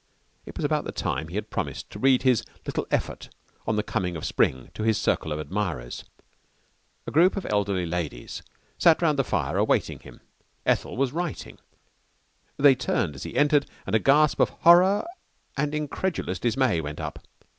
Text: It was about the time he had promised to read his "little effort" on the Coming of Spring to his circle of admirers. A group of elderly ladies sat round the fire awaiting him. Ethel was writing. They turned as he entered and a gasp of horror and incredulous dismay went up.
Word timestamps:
It 0.47 0.57
was 0.57 0.65
about 0.65 0.85
the 0.85 0.91
time 0.91 1.27
he 1.27 1.35
had 1.35 1.51
promised 1.51 1.91
to 1.91 1.99
read 1.99 2.23
his 2.23 2.43
"little 2.65 2.87
effort" 2.89 3.29
on 3.67 3.75
the 3.75 3.83
Coming 3.83 4.15
of 4.15 4.25
Spring 4.25 4.71
to 4.73 4.81
his 4.81 4.99
circle 4.99 5.31
of 5.31 5.37
admirers. 5.39 6.05
A 7.05 7.11
group 7.11 7.37
of 7.37 7.45
elderly 7.51 7.85
ladies 7.85 8.41
sat 8.79 8.99
round 9.03 9.19
the 9.19 9.23
fire 9.23 9.57
awaiting 9.57 9.99
him. 9.99 10.19
Ethel 10.65 10.97
was 10.97 11.11
writing. 11.13 11.59
They 12.57 12.73
turned 12.73 13.13
as 13.13 13.21
he 13.21 13.35
entered 13.37 13.67
and 13.85 13.95
a 13.95 13.99
gasp 13.99 14.39
of 14.39 14.49
horror 14.49 15.05
and 15.55 15.75
incredulous 15.75 16.39
dismay 16.39 16.81
went 16.81 16.99
up. 16.99 17.19